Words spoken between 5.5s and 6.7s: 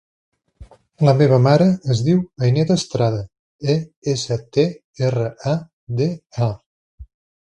a, de, a.